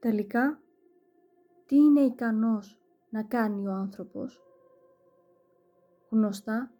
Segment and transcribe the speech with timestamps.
[0.00, 0.60] Τελικά,
[1.66, 4.42] τι είναι ικανός να κάνει ο άνθρωπος;
[6.10, 6.72] Γνωστά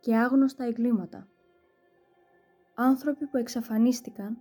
[0.00, 1.28] και άγνωστα εγκλήματα.
[2.74, 4.38] Άνθρωποι που εξαφανίστηκαν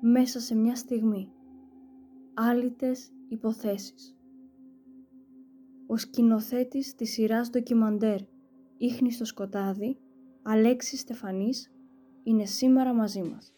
[0.00, 1.32] μέσα σε μια στιγμή.
[2.34, 4.16] Άλυτες υποθέσεις.
[5.86, 8.20] Ο σκηνοθέτης της σειράς ντοκιμαντέρ
[8.76, 9.98] «Ήχνη στο σκοτάδι»,
[10.42, 11.72] Αλέξης Στεφανής,
[12.22, 13.52] είναι σήμερα μαζί μας.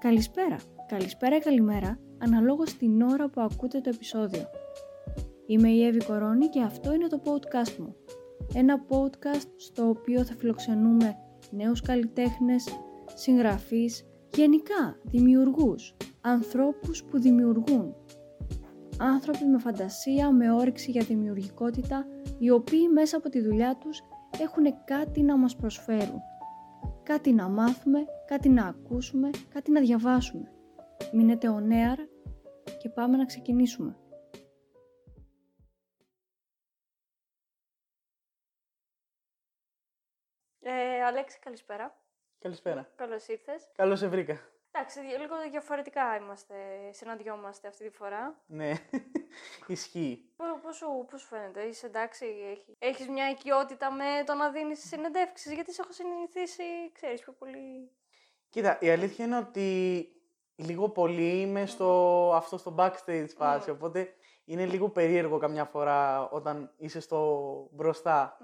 [0.00, 0.56] Καλησπέρα,
[0.88, 4.42] καλησπέρα ή καλημέρα, αναλόγως την ώρα που ακούτε το επεισόδιο.
[5.46, 7.94] Είμαι η Εύη Κορώνη και αυτό είναι το podcast μου.
[8.54, 11.16] Ένα podcast στο οποίο θα φιλοξενούμε
[11.50, 12.68] νέους καλλιτέχνες,
[13.14, 17.94] συγγραφείς, γενικά δημιουργούς, ανθρώπους που δημιουργούν.
[18.98, 22.06] Άνθρωποι με φαντασία, με όρεξη για δημιουργικότητα,
[22.38, 24.00] οι οποίοι μέσα από τη δουλειά τους
[24.40, 26.20] έχουν κάτι να μας προσφέρουν.
[27.08, 30.52] Κάτι να μάθουμε, κάτι να ακούσουμε, κάτι να διαβάσουμε.
[31.12, 31.98] Μείνετε ο νέαρ
[32.78, 33.96] και πάμε να ξεκινήσουμε.
[40.60, 42.00] Ε, Αλέξη, καλησπέρα.
[42.38, 42.92] Καλησπέρα.
[42.96, 43.70] Καλώς ήρθες.
[43.76, 44.40] Καλώς σε βρήκα.
[44.70, 46.54] Εντάξει, λίγο διαφορετικά είμαστε,
[46.90, 48.40] συναντιόμαστε αυτή τη φορά.
[48.46, 48.72] Ναι,
[49.66, 50.32] ισχύει.
[50.62, 52.26] Πώς σου, πώς σου φαίνεται, είσαι εντάξει,
[52.78, 57.90] έχεις μια οικειότητα με το να δίνεις συνεντεύξεις, γιατί σε έχω συνηθίσει, ξέρεις, πιο πολύ...
[58.48, 60.08] Κοίτα, η αλήθεια είναι ότι
[60.54, 64.14] λίγο πολύ είμαι στο, αυτό στο backstage φάση, οπότε
[64.44, 68.38] είναι λίγο περίεργο καμιά φορά όταν είσαι στο μπροστα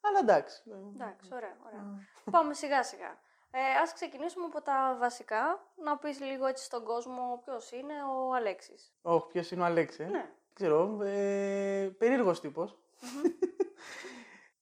[0.00, 0.62] Αλλά εντάξει.
[0.94, 2.06] Εντάξει, ωραία, ωραία.
[2.30, 3.18] Πάμε σιγά σιγά.
[3.50, 8.34] Ε, ας ξεκινήσουμε από τα βασικά, να πεις λίγο έτσι στον κόσμο ποιος είναι ο
[8.34, 8.94] Αλέξης.
[9.02, 10.30] Όχι, ποιος είναι ο Αλέξης, ε; Ναι.
[10.52, 12.40] Ξέρω, ε, περίεργος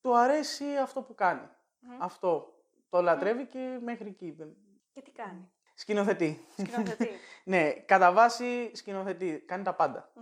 [0.01, 1.49] Του αρέσει αυτό που κανει
[1.99, 2.59] Αυτό.
[2.89, 4.37] Το λατρεύει και μέχρι εκεί.
[4.93, 6.47] Και τι κάνει; Σκηνοθετεί.
[6.57, 7.09] Σκηνοθετεί.
[7.45, 9.45] ναι, κατά βάση σκηνοθετεί.
[9.47, 10.13] Κάνει τα πάντα.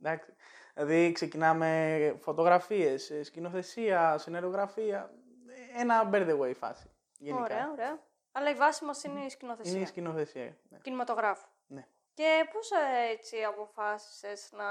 [0.00, 0.34] Εντάξει.
[0.74, 5.10] Δηλαδή ξεκινάμε φωτογραφίες, ε, σκηνοθεσία, συνεργογραφία.
[5.76, 6.90] Ένα bird away φάση.
[7.18, 7.44] Γενικά.
[7.44, 7.98] Ωραία, ωραία.
[8.32, 9.72] Αλλά η βάση μας είναι η σκηνοθεσία.
[9.72, 10.56] Είναι η σκηνοθεσία.
[10.68, 10.78] Ναι.
[10.78, 11.48] Κινηματογράφου.
[11.66, 11.86] Ναι.
[12.14, 14.64] Και πώς ε, έτσι αποφάσισες να,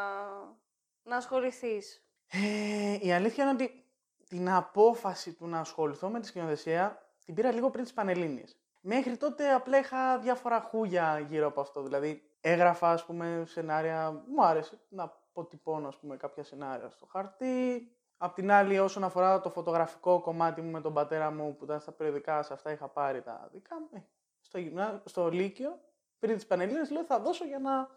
[1.03, 3.83] να ασχοληθείς; Ε, η αλήθεια είναι ότι
[4.27, 8.57] την απόφαση του να ασχοληθώ με τη σκηνοθεσία την πήρα λίγο πριν τις Πανελλήνιες.
[8.81, 11.81] Μέχρι τότε απλά είχα διάφορα χούγια γύρω από αυτό.
[11.81, 14.23] Δηλαδή, έγραφα, ας πούμε, σενάρια.
[14.27, 17.91] Μου άρεσε να αποτυπώνω, ας πούμε, κάποια σενάρια στο χαρτί.
[18.21, 21.79] Απ' την άλλη, όσον αφορά το φωτογραφικό κομμάτι μου με τον πατέρα μου που ήταν
[21.79, 23.87] στα περιοδικά, σε αυτά είχα πάρει τα δικά μου.
[23.93, 23.99] Ε,
[24.39, 24.59] στο,
[25.05, 25.79] στο Λύκειο,
[26.19, 27.89] πριν τις Πανελλήνες, λέω θα δώσω για να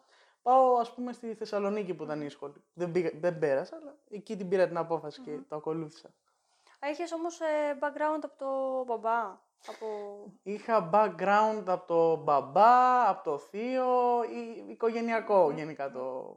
[0.42, 2.64] πάω ας πούμε στη Θεσσαλονίκη που ήταν η σχολή.
[2.72, 6.08] Δεν, δεν πέρασα, αλλά εκεί την πήρα την απόφαση και το ακολούθησα.
[6.78, 9.20] Έχεις όμως ε, background από το μπαμπά.
[9.66, 9.86] Από...
[10.42, 16.36] Είχα background από το μπαμπά, από το θείο, ή, οικογενειακό γενικά το,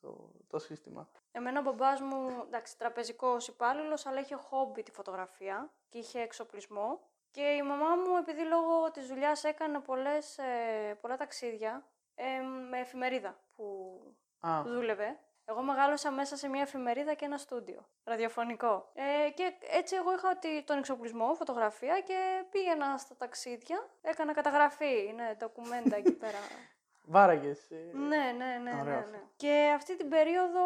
[0.00, 1.08] το, το σύστημα.
[1.32, 7.00] Εμένα ο μπαμπάς μου, εντάξει, τραπεζικός υπάλληλος, αλλά είχε χόμπι τη φωτογραφία και είχε εξοπλισμό.
[7.30, 11.84] Και η μαμά μου, επειδή λόγω της δουλειάς έκανε πολλές, ε, πολλά ταξίδια,
[12.14, 13.98] ε, με εφημερίδα που
[14.40, 14.62] Α.
[14.62, 15.18] δούλευε.
[15.44, 18.90] Εγώ μεγάλωσα μέσα σε μια εφημερίδα και ένα στούντιο, ραδιοφωνικό.
[18.94, 25.34] Ε, και έτσι εγώ είχα τον εξοπλισμό, φωτογραφία και πήγαινα στα ταξίδια, έκανα καταγραφή, ναι,
[25.38, 26.38] ντοκουμέντα εκεί πέρα.
[27.04, 27.68] Βάραγες.
[27.92, 29.22] Ναι, ναι, ναι, ναι, ναι.
[29.36, 30.60] Και αυτή την περίοδο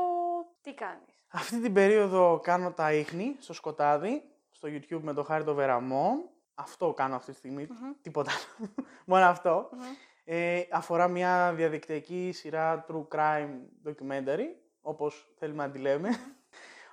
[0.61, 5.45] τι κάνεις; Αυτή την περίοδο κάνω τα ίχνη στο σκοτάδι, στο YouTube με το Χάρη
[5.45, 6.31] το Βεραμό.
[6.55, 7.69] Αυτό κάνω αυτή τη στιγμη
[8.03, 8.31] Τίποτα
[9.07, 9.37] Μόνο
[10.25, 14.47] Ε, αφορά μια διαδικτυακή σειρά true crime documentary,
[14.81, 16.09] όπως θέλουμε να τη λέμε.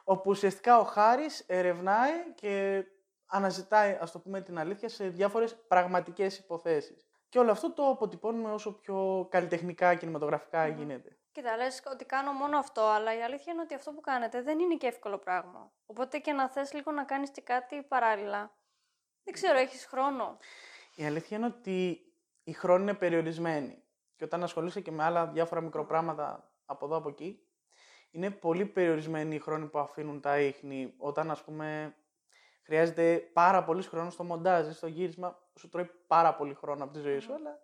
[0.03, 2.83] όπου ουσιαστικά ο Χάρης ερευνάει και
[3.25, 7.07] αναζητάει, ας το πούμε την αλήθεια, σε διάφορες πραγματικές υποθέσεις.
[7.33, 11.17] Και όλο αυτό το αποτυπώνουμε όσο πιο καλλιτεχνικά, κινηματογραφικά γίνεται.
[11.31, 14.59] Κοίτα, λες ότι κάνω μόνο αυτό, αλλά η αλήθεια είναι ότι αυτό που κάνετε δεν
[14.59, 15.71] είναι και εύκολο πράγμα.
[15.85, 18.55] Οπότε και να θες λίγο να κάνεις και κάτι παράλληλα.
[19.23, 20.37] Δεν ξέρω, έχεις χρόνο;
[20.95, 21.99] Η αλήθεια είναι ότι
[22.43, 23.83] η χρόνοι είναι περιορισμένοι.
[24.15, 27.47] Και όταν ασχολείσαι και με άλλα διάφορα μικροπράγματα από εδώ από εκεί,
[28.11, 30.93] είναι πολύ περιορισμένοι οι χρόνοι που αφήνουν τα ίχνη.
[30.97, 31.95] Όταν, ας πούμε,
[32.63, 36.99] χρειάζεται πάρα πολύ χρόνο στο μοντάζ, στο γύρισμα, σου τρώει πάρα πολύ χρόνο από τη
[36.99, 37.59] ζωή σου, αλλά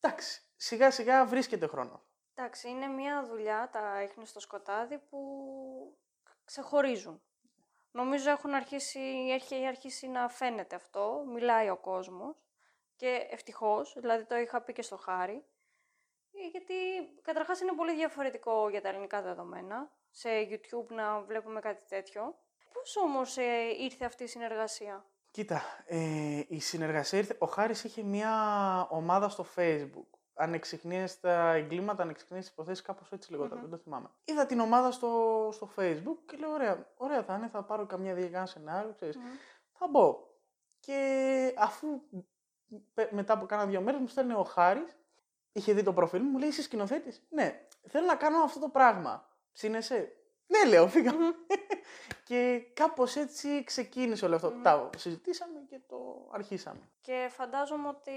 [0.00, 2.02] εντάξει, σιγά σιγά βρίσκεται χρόνο.
[2.34, 5.18] Εντάξει, είναι μια δουλειά, τα έχεις στο σκοτάδι που
[6.44, 7.22] ξεχωρίζουν.
[7.92, 9.00] Νομίζω έχουν αρχίσει,
[9.30, 12.36] έχει αρχίσει να φαίνεται αυτό, μιλάει ο κόσμος
[12.96, 15.44] και ευτυχώς, δηλαδή το είχα πει και στο Χάρη,
[16.32, 16.74] ε, γιατί
[17.22, 22.38] καταρχάς είναι πολύ διαφορετικό για τα ελληνικά δεδομένα, σε YouTube να βλέπουμε κάτι τέτοιο.
[22.72, 27.36] Πώς όμως ε, ήρθε αυτή η συνεργασία; Κοίτα, ε, η συνεργασία ήρθε...
[27.38, 28.32] Ο Χάρης είχε μια
[28.90, 30.18] ομάδα στο Facebook.
[30.34, 33.60] ανεξιχνίαστα εγκλήματα, ανεξιχνίαστα υποθέσεις, κάπως έτσι λεγόταν, Μμμ.
[33.60, 34.10] δεν το θυμάμαι.
[34.24, 38.14] Είδα την ομάδα στο, στο Facebook και λέω: Ωραία, ωραία θα είναι, θα πάρω καμιά
[38.14, 39.16] διακά σενάριο, ξέρεις.
[39.16, 39.24] Μμμ.
[39.72, 40.28] Θα μπω.
[40.80, 41.86] Και αφού
[42.94, 44.96] πε- μετά από κάνα δύο μέρες μου στέλνει ο Χάρης,
[45.52, 48.68] είχε δει το προφίλ μου, μου λέει: Είσαι σκηνοθέτης; Ναι, θέλω να κάνω αυτό το
[48.68, 49.28] πράγμα.
[49.52, 50.12] Ψήνεσαι.
[50.50, 51.12] Ναι, λέω, φύγα.
[51.12, 51.30] Μμμ.
[52.28, 54.50] και κάπως έτσι ξεκίνησε όλο αυτό.
[54.50, 54.62] Μμμ.
[54.62, 56.80] Τα συζητήσαμε και το αρχίσαμε.
[57.00, 58.12] Και φαντάζομαι ότι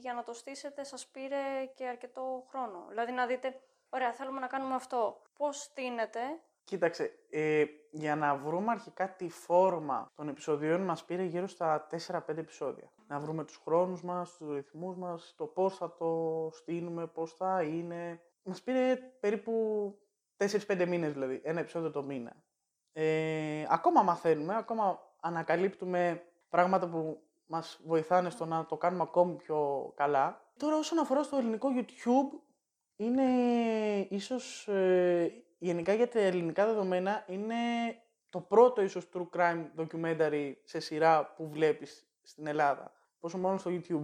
[0.00, 2.86] για να το στήσετε σας πήρε και αρκετό χρόνο.
[2.88, 3.60] Δηλαδή να δείτε,
[3.90, 5.22] ωραία, θέλουμε να κάνουμε αυτό.
[5.36, 6.20] Πώς στείνεται;
[6.64, 12.40] Κοίταξε, ε, για να βρούμε αρχικά τη φόρμα των επεισοδιών μας πήρε γύρω στα 4-5
[12.40, 12.92] επεισόδια.
[13.06, 17.62] Να βρούμε τους χρόνους μας, τους ρυθμούς μας, το πώς θα το στείλουμε, πώς θα
[17.62, 18.20] είναι.
[18.42, 19.52] Μας πήρε περίπου
[20.36, 22.32] 4-5 μήνες δηλαδή, ένα επεισόδιο το μήνα.
[22.92, 29.92] Ε, ακόμα μαθαίνουμε, ακόμα ανακαλύπτουμε πράγματα που μας βοηθάνε στο να το κάνουμε ακόμη πιο
[29.96, 30.52] καλά.
[30.56, 32.40] Τώρα όσον αφορά στο ελληνικό YouTube,
[32.96, 33.22] είναι
[34.10, 37.54] ίσως, ε, γενικά για τα ελληνικά δεδομένα, είναι
[38.28, 42.92] το πρώτο ίσως true crime documentary σε σειρά που βλέπεις στην Ελλάδα.
[43.20, 44.02] Πόσο μόνο στο YouTube.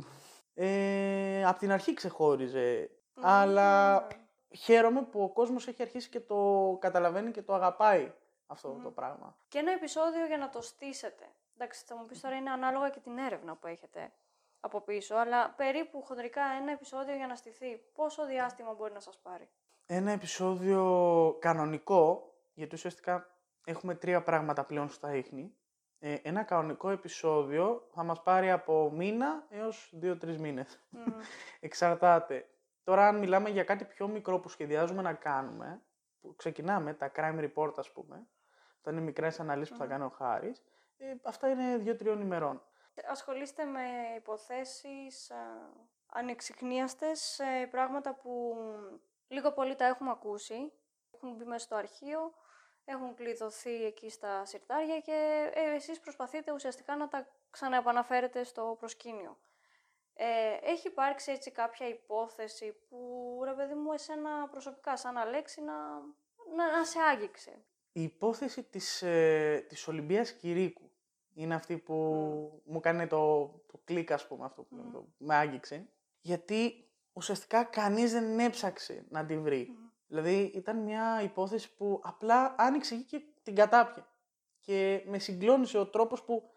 [0.54, 2.90] Ε, απ' την αρχή ξεχώριζε,
[3.20, 4.27] αλλά Μμμ.
[4.56, 8.12] Χαίρομαι που ο κόσμος έχει αρχίσει και το καταλαβαίνει και το αγαπάει
[8.46, 8.82] αυτό Μμμ.
[8.82, 9.36] το πράγμα.
[9.48, 11.24] Και ένα επεισόδιο για να το στήσετε.
[11.54, 14.12] Εντάξει, θα μου πεις τώρα είναι ανάλογα και την έρευνα που έχετε
[14.60, 17.76] από πίσω, αλλά περίπου χοντρικά ένα επεισόδιο για να στηθεί.
[17.94, 19.48] Πόσο διάστημα μπορεί να σας πάρει;
[19.86, 25.54] Ένα επεισόδιο κανονικό, γιατί ουσιαστικά έχουμε τρία πράγματα πλέον στα ίχνη.
[25.98, 30.80] Ε, ένα κανονικό επεισόδιο θα μας πάρει από μήνα έως δύο-τρεις μήνες.
[30.88, 31.04] Μμμ.
[31.60, 32.48] Εξαρτάται.
[32.88, 35.82] Τώρα αν μιλάμε για κάτι πιο μικρό που σχεδιάζουμε να κάνουμε,
[36.20, 38.26] που ξεκινάμε, τα crime report ας πούμε,
[38.76, 39.90] αυτά είναι μικρές αναλύσεις που θα Μμμ.
[39.90, 40.62] κάνει ο Χάρης,
[40.96, 42.62] ε, αυτά είναι δύο-τριών ημερών.
[43.10, 43.80] Ασχολείστε με
[44.16, 45.36] υποθέσεις α,
[46.06, 48.56] ανεξιχνίαστες, ε, πράγματα που
[49.28, 50.72] λίγο πολύ τα έχουμε ακούσει,
[51.14, 52.34] έχουν μπει μέσα στο αρχείο,
[52.84, 59.38] έχουν κλειδωθεί εκεί στα συρτάρια και ε, εσείς προσπαθείτε ουσιαστικά να τα ξαναεπαναφέρετε στο προσκήνιο.
[60.20, 65.74] Ε, έχει υπάρξει έτσι κάποια υπόθεση που, ρε παιδί μου, εσένα προσωπικά σαν Αλέξη να,
[66.56, 67.50] να, να σε άγγιξε;
[67.92, 70.90] Η υπόθεση της, ε, της Ολυμπίας Κυρίκου
[71.34, 71.94] είναι αυτή που
[72.64, 74.92] μου κάνει το, το κλικ, ας πούμε, αυτό που Μμμ.
[74.92, 75.88] το, με άγγιξε.
[76.20, 79.66] Γιατί ουσιαστικά κανείς δεν έψαξε να την βρει.
[79.70, 79.88] Μμμ.
[80.06, 84.02] Δηλαδή ήταν μια υπόθεση που απλά άνοιξε εκεί και την κατάπιε.
[84.60, 86.50] Και με συγκλώνησε ο τρόπος που,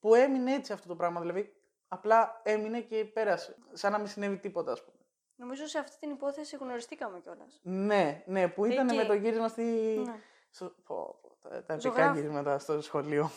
[0.00, 1.20] που έμεινε έτσι αυτό το πράγμα.
[1.20, 1.57] Δηλαδή
[1.88, 3.56] απλά έμεινε και πέρασε.
[3.72, 4.96] Σαν να μην συνέβη τίποτα, ας πούμε.
[5.36, 7.60] Νομίζω σε αυτή την υπόθεση γνωριστήκαμε κιόλας.
[7.62, 8.96] Ναι, ναι, που ήταν Εκεί.
[8.96, 9.62] με το γύρισμα στη...
[10.06, 10.20] Ναι.
[10.50, 10.74] Στο...
[10.84, 12.14] Πω, πω, τα, τα επικά Ζωγράφου.
[12.14, 13.30] γυρίσματα στο σχολείο.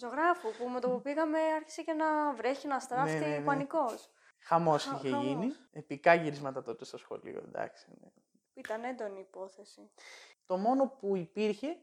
[0.00, 3.44] Ζωγράφου που με το που πήγαμε άρχισε και να βρέχει, να στράφτει, Ναι, ναι, ναι.
[3.44, 4.10] πανικός.
[4.40, 5.24] Χαμός Χα- είχε χαμός.
[5.26, 5.52] γίνει.
[5.72, 7.86] Επικά γυρίσματα τότε στο σχολείο, εντάξει.
[8.00, 8.08] Ναι.
[8.54, 9.90] Ήταν έντονη η υπόθεση.
[10.46, 11.76] Το μόνο που υπήρχε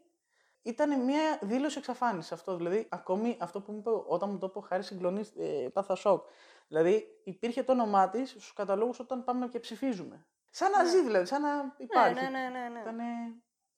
[0.66, 2.56] ήταν μια δήλωση εξαφάνισης αυτό.
[2.56, 5.96] Δηλαδή, ακόμη αυτό που μου είπε όταν μου το είπε ο Χάρης συγκλονί, ε, πάθα
[5.96, 6.26] σοκ.
[6.68, 10.26] Δηλαδή, υπήρχε το όνομά της στους καταλόγους όταν πάμε και ψηφίζουμε.
[10.50, 10.90] Σαν να Ναι.
[10.90, 12.14] ζει, δηλαδή, σαν να υπάρχει.
[12.14, 12.70] Ναι, ναι, ναι, ναι.
[12.70, 12.80] ναι.
[12.80, 13.04] Ήτανε...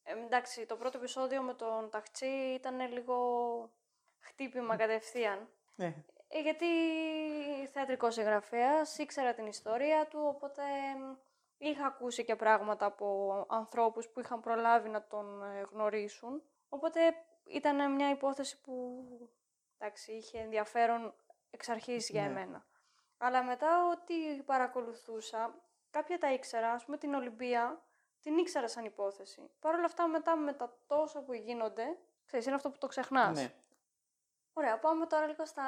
[0.04, 3.18] Ε, εντάξει, το πρώτο επεισόδιο με τον Ταχτσί ήταν λίγο
[4.19, 5.50] χτύπημα κατευθείαν.
[5.75, 5.94] Ναι.
[6.28, 6.66] Ε, γιατί
[7.74, 10.61] θεατρικός συγγραφέας, ήξερα την ιστορία του, οπότε
[10.97, 11.16] μ,
[11.57, 16.42] είχα ακούσει και πράγματα από ανθρώπους που είχαν προλάβει να τον ε, γνωρίσουν.
[16.69, 19.04] Οπότε ήταν μια υπόθεση που
[19.78, 21.16] εντάξει, είχε ενδιαφέρον
[21.50, 22.28] εξ αρχής για Ναι.
[22.28, 22.66] εμένα.
[23.18, 27.81] Αλλά μετά ό,τι παρακολουθούσα, κάποια τα ήξερα, ας πούμε την Ολυμπία,
[28.21, 29.50] την ήξερα σαν υπόθεση.
[29.59, 33.38] Παρ' όλα αυτά μετά με τα τόσα που γίνονται, ξέρεις, είναι αυτό που το ξεχνάς.
[33.38, 33.54] ναι.
[34.54, 35.66] Ωραία, πάμε τώρα λίγο στα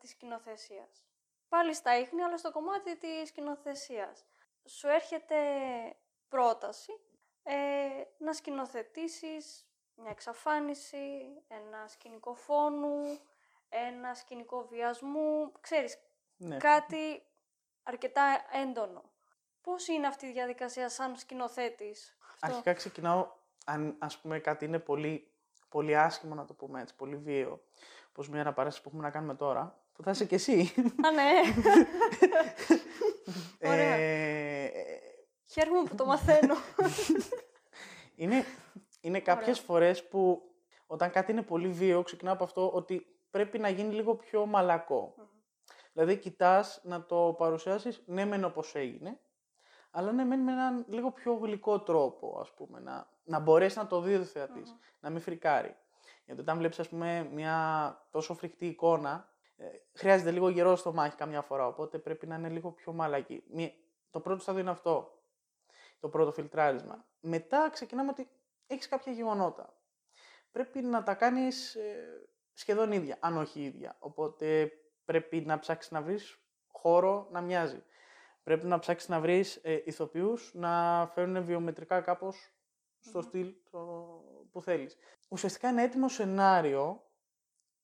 [0.00, 1.04] της σκηνοθεσίας.
[1.48, 4.26] Πάλι στα ίχνη, αλλά στο κομμάτι της σκηνοθεσίας.
[4.64, 5.36] Σου έρχεται
[6.28, 6.92] πρόταση
[7.42, 7.88] ε,
[8.18, 9.67] να σκηνοθετήσεις
[10.00, 10.96] μια εξαφάνιση,
[11.48, 13.18] ένα σκηνικό φόνου,
[13.68, 15.98] ένα σκηνικό βιασμού, ξέρεις,
[16.36, 16.56] ναι.
[16.56, 17.22] κάτι
[17.82, 18.22] αρκετά
[18.62, 19.02] έντονο.
[19.60, 22.16] Πώς είναι αυτή η διαδικασία σαν σκηνοθέτης.
[22.34, 23.28] Αυτό; Αρχικά ξεκινάω,
[23.64, 25.32] αν ας πούμε κάτι είναι πολύ,
[25.68, 27.62] πολύ άσχημο να το πούμε έτσι, πολύ βίαιο,
[28.08, 30.72] όπως μια αναπαράσταση που έχουμε να κάνουμε τώρα, που θα είσαι κι εσύ.
[31.06, 31.30] Α, ναι.
[33.70, 33.94] Ωραία.
[33.94, 34.70] Ε,
[35.50, 36.54] Χαίρομαι που το μαθαίνω.
[38.16, 38.44] είναι,
[39.00, 40.42] είναι κάποιες φορές που
[40.86, 45.14] όταν κάτι είναι πολύ βίαιο, ξεκινάω από αυτό ότι πρέπει να γίνει λίγο πιο μαλακό.
[45.16, 45.26] Μμμ.
[45.92, 49.20] Δηλαδή, κοιτάς να το παρουσιάσεις, ναι μεν όπως έγινε,
[49.90, 53.86] αλλά ναι μεν με έναν λίγο πιο γλυκό τρόπο, ας πούμε, να, να μπορέσει να
[53.86, 54.78] το δει ο θεατης Μμμ.
[55.00, 55.76] να μην φρικάρει.
[56.24, 57.56] Γιατί όταν βλέπεις, ας πούμε, μια
[58.10, 62.48] τόσο φρικτή εικόνα, ε, χρειάζεται λίγο γερό στο μάχη καμιά φορά, οπότε πρέπει να είναι
[62.48, 63.42] λίγο πιο μαλακή.
[63.50, 63.72] Μια,
[64.10, 65.22] Το πρώτο στάδιο είναι αυτό.
[66.00, 67.04] Το πρώτο φιλτράρισμα.
[67.20, 68.28] Μετά ξεκινάμε ότι
[68.68, 69.76] έχεις κάποια γεγονότα.
[70.50, 73.96] Πρέπει να τα κάνεις ε, σχεδόν ίδια, αν όχι ίδια.
[73.98, 74.72] Οπότε
[75.04, 77.82] πρέπει να ψάξεις να βρεις χώρο να μοιάζει.
[78.42, 82.52] Πρέπει να ψάξεις να βρεις ε, ηθοποιούς να φέρουν βιομετρικά κάπως
[82.98, 83.78] στο στυλ το,
[84.52, 84.96] που θέλεις.
[85.28, 87.02] Ουσιαστικά είναι έτοιμο σενάριο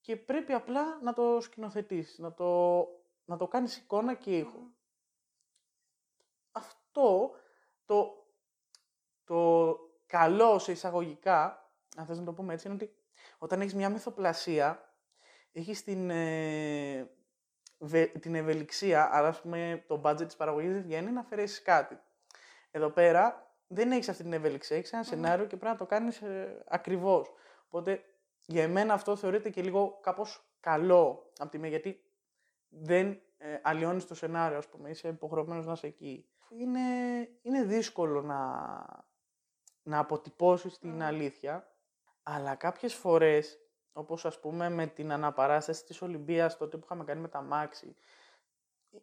[0.00, 2.86] και πρέπει απλά να το σκηνοθετήσεις, να το,
[3.24, 4.74] να το κάνεις εικόνα και ήχο.
[6.52, 7.30] Αυτό
[7.84, 8.26] το,
[9.24, 9.78] το
[10.18, 12.94] καλό σε εισαγωγικά, αν θες να το πούμε έτσι, είναι ότι
[13.38, 14.94] όταν έχεις μια μυθοπλασία,
[15.52, 17.10] έχεις την, ε,
[18.20, 21.98] την ευελιξία, άρα ας πούμε το budget της παραγωγής δεν βγαίνει να αφαιρέσεις κάτι.
[22.70, 26.22] Εδώ πέρα δεν έχεις αυτή την ευελιξία, έχεις ένα σενάριο και πρέπει να το κάνεις
[26.22, 27.32] ε, ακριβώς.
[27.66, 28.02] Οπότε
[28.46, 32.04] για εμένα αυτό θεωρείται και λίγο κάπως καλό από τη μία, γιατί
[32.68, 36.28] δεν ε, αλλοιώνεις το σενάριο, ας πούμε, είσαι υποχρεωμένος να είσαι εκεί.
[36.48, 36.80] Είναι,
[37.42, 38.36] είναι δύσκολο να,
[39.84, 41.72] να αποτυπώσεις την αλήθεια,
[42.22, 43.58] αλλά κάποιες φορές,
[43.92, 47.96] όπως ας πούμε με την αναπαράσταση της Ολυμπίας, τότε που είχαμε κάνει με τα Μάξι,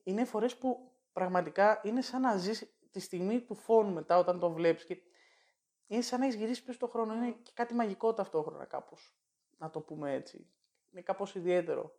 [0.04, 4.52] είναι φορές που πραγματικά είναι σαν να ζεις τη στιγμή του φόνου μετά όταν το
[4.52, 4.98] βλέπεις και
[5.88, 7.14] είναι σαν να έχεις γυρίσει πίσω στον χρόνο.
[7.14, 9.16] Είναι και κάτι μαγικό ταυτόχρονα κάπως,
[9.58, 10.48] να το πούμε έτσι.
[10.92, 11.96] Είναι κάπως ιδιαίτερο.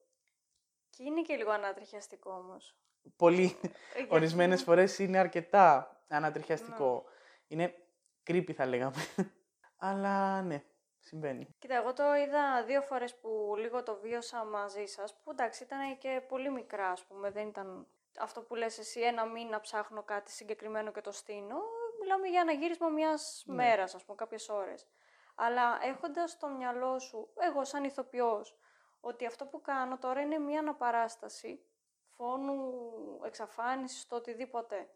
[0.90, 2.76] Και είναι και λίγο ανατριχιαστικό όμως.
[3.16, 3.56] Πολύ.
[3.94, 7.04] Ε, Ορισμένες φορές είναι αρκετά ανατριχιαστικό.
[7.04, 7.10] Ναι.
[7.46, 7.74] Είναι
[8.26, 8.96] creepy θα λέγαμε.
[9.86, 10.62] Αλλά ναι,
[10.98, 11.56] συμβαίνει.
[11.58, 15.98] Κοίτα, εγώ το είδα δύο φορές που λίγο το βίωσα μαζί σας, που εντάξει ήταν
[15.98, 17.86] και πολύ μικρά ας πούμε, δεν ήταν
[18.18, 21.56] αυτό που λες εσύ ένα μήνα ψάχνω κάτι συγκεκριμένο και το στείνω,
[22.00, 23.54] μιλάμε για ένα γύρισμα μιας ναι.
[23.54, 24.86] μέρας, ας πούμε, κάποιες ώρες.
[25.34, 28.58] Αλλά έχοντας στο μυαλό σου, εγώ σαν ηθοποιός,
[29.00, 31.66] ότι αυτό που κάνω τώρα είναι μια αναπαράσταση
[32.16, 32.72] φόνου,
[33.24, 34.90] εξαφάνισης, το οτιδήποτε,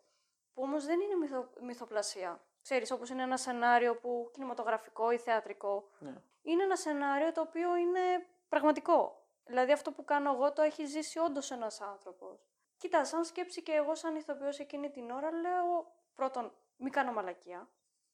[0.54, 2.45] που όμως δεν είναι μυθο, μυθοπλασία.
[2.66, 5.88] Ξέρεις, όπως είναι ένα σενάριο που κινηματογραφικό ή θεατρικό.
[5.98, 6.14] Ναι.
[6.42, 8.00] Είναι ένα σενάριο το οποίο είναι
[8.48, 9.26] πραγματικό.
[9.44, 12.48] Δηλαδή αυτό που κάνω εγώ το έχει ζήσει όντως ένας άνθρωπος.
[12.76, 17.68] Κοίτα, σαν σκέψη και εγώ σαν ηθοποιός εκείνη την ώρα λέω πρώτον μην κάνω μαλακία,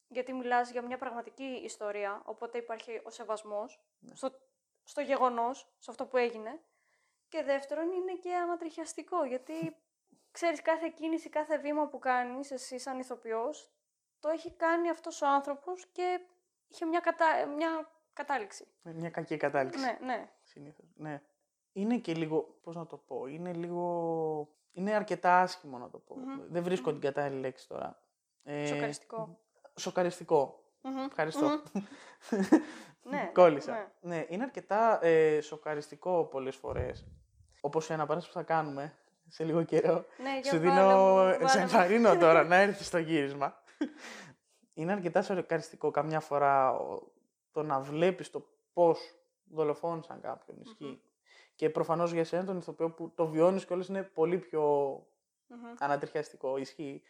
[0.09, 4.14] γιατί μιλάς για μια πραγματική ιστορία, οπότε υπάρχει ο σεβασμός ναι.
[4.14, 4.32] στο,
[4.85, 6.61] στο γεγονός, σε αυτό που έγινε.
[7.28, 9.76] Και δεύτερον είναι και ανατριχιαστικό, γιατί
[10.30, 13.71] ξέρεις κάθε κίνηση, κάθε βήμα που κάνεις εσύ σαν ηθοποιός,
[14.22, 16.20] το έχει κάνει αυτός ο άνθρωπος και
[16.68, 17.26] είχε μια, κατα...
[17.56, 18.66] μια κατάληξη.
[18.82, 19.80] Μια κακή κατάληξη.
[19.80, 20.28] Ναι, ναι.
[20.42, 21.22] Συνήθως, ναι.
[21.72, 24.48] Είναι και λίγο, πώς να το πω, είναι λίγο...
[24.72, 26.16] Είναι αρκετά άσχημο να το πω.
[26.48, 27.98] Δεν βρισκω την κατάλληλη λέξη τώρα.
[28.44, 29.38] Ε, σοκαριστικό.
[29.74, 30.62] Σοκαριστικό.
[31.06, 31.62] Ευχαριστώ.
[33.10, 33.30] ναι.
[33.34, 33.92] Κόλλησα.
[34.00, 34.16] Ναι.
[34.16, 34.26] ναι.
[34.28, 37.06] είναι αρκετά ε, σοκαριστικό πολλές φορές.
[37.60, 38.94] Όπως ένα παράδειγμα που θα κάνουμε
[39.28, 40.04] σε λίγο καιρό.
[40.22, 43.62] Ναι, Σου δίνω, σε εμφανίνω τώρα να έρθεις στο γύρισμα.
[44.74, 46.76] Είναι αρκετά σοκαριστικό καμιά φορά
[47.52, 48.98] το να βλέπεις το πώς
[49.44, 51.02] δολοφόνησαν κάποιον ισχύει.
[51.54, 54.94] Και προφανώς για σένα τον ηθοποιό που το βιώνεις κιόλας είναι πολύ πιο
[55.50, 55.76] mm-hmm.
[55.78, 57.02] ανατριχιαστικό, ισχύει.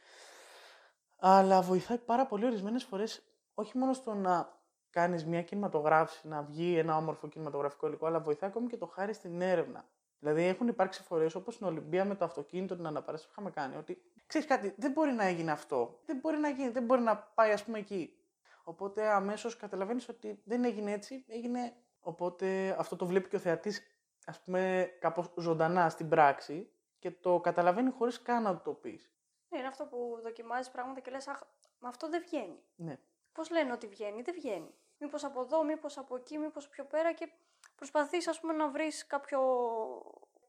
[1.19, 3.23] Αλλά βοηθάει πάρα πολύ ορισμένες φορές
[3.55, 4.61] όχι μόνο στο να
[4.91, 9.14] κάνεις μια κινηματογράφηση, να βγει ένα όμορφο κινηματογραφικό υλικό, αλλά βοηθάει ακόμη και το χάρη
[9.14, 9.85] στην έρευνα.
[10.19, 13.76] Δηλαδή, έχουν υπάρξει φορές όπως στην Ολυμπία με το αυτοκίνητο, την αναπαράσταση που είχαμε κάνει,
[13.76, 14.02] ότι
[14.33, 16.01] ξέρεις κάτι, δεν μπορεί να έγινε αυτό.
[16.07, 18.17] Δεν μπορεί να γίνει, δεν μπορεί να πάει, ας πούμε, εκεί.
[18.65, 21.77] Οπότε αμέσως καταλαβαίνεις ότι δεν έγινε έτσι, έγινε.
[22.01, 23.83] Οπότε αυτό το βλέπει και ο θεατής,
[24.27, 29.12] ας πούμε, κάπως ζωντανά στην πράξη και το καταλαβαίνει χωρίς καν να το πεις.
[29.49, 31.41] Ναι, είναι αυτό που δοκιμάζεις πράγματα και λες, Αχ,
[31.79, 32.62] μα αυτό δεν βγαίνει.
[32.77, 32.99] Ναι.
[33.33, 34.75] Πώς λένε ότι βγαίνει, δεν βγαίνει.
[34.99, 37.29] Μήπως από εδώ, μήπως από εκεί, μήπως πιο πέρα και
[37.77, 39.41] προσπαθείς, ας πούμε, να βρεις κάποιο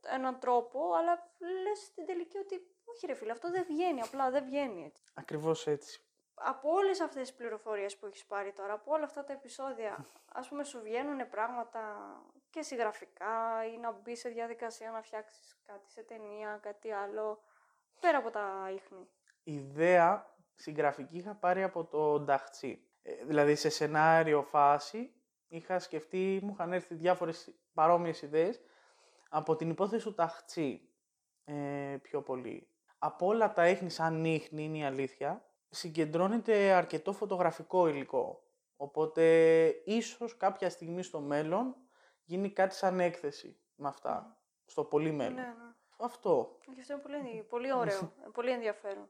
[0.02, 1.32] έναν τρόπο, αλλά
[1.64, 4.02] λες στην τελική ότι όχι, ρε φίλε, αυτό δεν βγαίνει.
[4.02, 5.04] Απλά δεν βγαίνει έτσι.
[5.14, 6.02] Ακριβώς έτσι.
[6.34, 10.06] Από όλες αυτές τις πληροφορίες που έχεις πάρει τώρα, από όλα αυτά τα επεισόδια,
[10.40, 11.82] ας πούμε, σου βγαίνουν πράγματα
[12.50, 17.42] και συγγραφικά ή να μπει σε διαδικασία να φτιάξεις κάτι σε ταινία, κάτι άλλο.
[18.00, 19.08] Πέρα από τα ίχνη.
[19.44, 22.88] Η ιδέα συγγραφική είχα πάρει από το Νταχτσί.
[23.02, 25.14] Ε, δηλαδή σε σενάριο φάση
[25.48, 28.62] είχα σκεφτεί, μου είχαν έρθει διάφορες παρόμοιες ιδέες
[29.30, 30.90] από την υπόθεση του Ταχτσί
[31.46, 32.68] ε, πιο πολύ.
[33.06, 38.44] Από όλα τα ίχνη σαν ίχνη είναι η αλήθεια, συγκεντρώνεται αρκετό φωτογραφικό υλικό.
[38.76, 39.24] Οπότε
[39.86, 41.76] ίσως κάποια στιγμή στο μέλλον
[42.24, 44.38] γίνει κάτι σαν έκθεση με αυτά.
[44.66, 45.34] Στο πολύ μέλλον.
[45.34, 45.74] Ναι, ναι.
[45.98, 46.58] Αυτό.
[46.76, 49.10] Και αυτό είναι πολύ, πολύ ωραίο, πολύ ενδιαφέρον.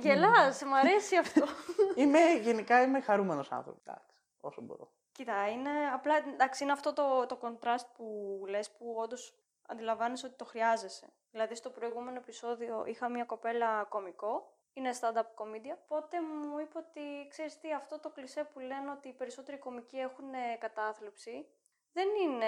[0.00, 1.44] Γελάς, μου αρέσει αυτό.
[2.02, 4.92] είμαι, γενικά είμαι χαρούμενος άνθρωπος, εντάξει, όσο μπορώ.
[5.12, 10.36] Κοίτα, είναι απλά, εντάξει, είναι αυτό το, το contrast που λες, που όντως αντιλαμβάνεσαι ότι
[10.36, 11.12] το χρειάζεσαι.
[11.30, 15.76] Δηλαδή, στο προηγούμενο επεισόδιο είχα μια κοπέλα κομικό είναι stand-up comedian.
[15.82, 19.96] Οπότε μου είπε ότι ξέρεις τι, αυτό το κλισέ που λένε ότι οι περισσότεροι κομικοί
[19.98, 21.46] έχουν ε, κατάθλιψη,
[21.92, 22.46] δεν είναι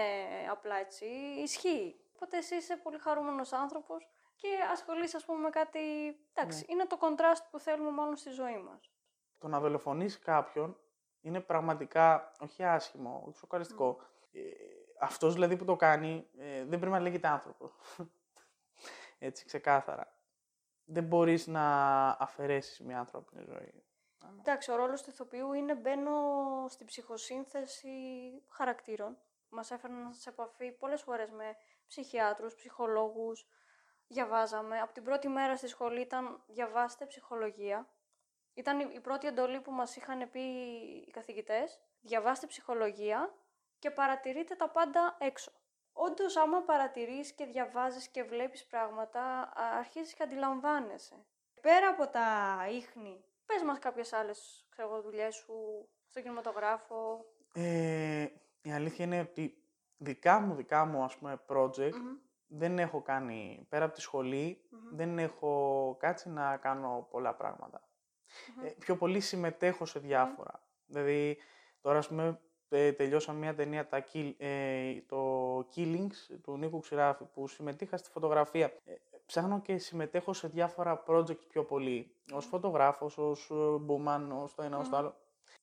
[0.50, 1.04] απλά έτσι,
[1.36, 2.00] ισχύει.
[2.14, 5.80] Οπότε εσύ είσαι πολύ χαρούμενος άνθρωπος και ασχολείσαι ας πούμε με κάτι,
[6.34, 6.72] εντάξει, Ναι.
[6.74, 8.90] είναι το contrast που θέλουμε μάλλον στη ζωή μας.
[9.38, 10.76] Το να δολοφονήσει κάποιον
[11.20, 14.00] είναι πραγματικά όχι άσχημο, σοκαριστικό.
[14.32, 14.40] Ε,
[14.98, 17.70] αυτός δηλαδή που το κάνει ε, δεν πρέπει να λέγεται άνθρωπο.
[19.18, 20.14] Έτσι, ξεκάθαρα.
[20.84, 21.62] Δεν μπορείς να
[22.08, 23.84] αφαιρέσεις μια ανθρώπινη ζωή.
[24.38, 26.12] Εντάξει, ο ρόλος του ηθοποιού είναι μπαίνω
[26.68, 27.90] στην ψυχοσύνθεση
[28.48, 29.18] χαρακτήρων.
[29.48, 33.46] Μας έφεραν σε επαφή πολλές φορές με ψυχιάτρους, ψυχολόγους,
[34.06, 34.80] διαβάζαμε.
[34.80, 37.88] Από την πρώτη μέρα στη σχολή ήταν διαβάστε ψυχολογία.
[38.54, 40.40] Ήταν η- η πρώτη εντολή που μας είχαν πει
[41.06, 41.80] οι καθηγητές.
[42.00, 43.34] Διαβάστε ψυχολογία
[43.86, 45.52] και παρατηρείτε τα πάντα έξω.
[45.92, 51.24] Όντως, άμα παρατηρείς και διαβάζεις και βλέπεις πράγματα, α- αρχίζεις και αντιλαμβάνεσαι.
[51.60, 52.26] Πέρα από τα
[52.70, 55.54] ίχνη, πες μας κάποιες άλλες, ξέρω εγώ, δουλειές σου
[56.08, 57.24] στον κινηματογράφο.
[57.54, 58.26] Ε,
[58.62, 59.62] η αλήθεια είναι ότι
[59.96, 62.16] δικά μου, δικά μου, ας πούμε, project Μμμ.
[62.46, 64.96] δεν έχω κάνει, πέρα από τη σχολη Μμμ.
[64.96, 67.88] δεν έχω κάτσει να κάνω πολλά πράγματα.
[68.56, 68.64] Μμμ.
[68.66, 70.62] Ε, πιο πολύ συμμετέχω σε διάφορα.
[70.86, 71.38] Δηλαδή,
[71.80, 77.24] τώρα, ας πούμε, ε, τελειώσαμε μια ταινία, τα, Kill- ε, το Killings, του Νίκου Ξηράφη,
[77.24, 78.66] που συμμετείχα στη φωτογραφία.
[78.84, 78.92] Ε,
[79.26, 84.62] ψάχνω και συμμετέχω σε διάφορα project πιο πολύ, ως φωτογράφος, ως ε, μπούμαν, ως το
[84.62, 84.98] ένα, ως το Μμμ.
[85.04, 85.14] άλλο.